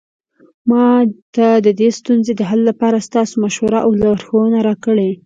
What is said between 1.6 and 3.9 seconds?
د دې ستونزې د حل لپاره تاسو مشوره